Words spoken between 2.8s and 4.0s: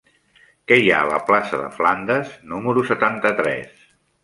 setanta-tres?